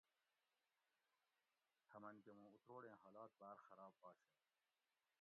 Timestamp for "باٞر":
3.39-3.57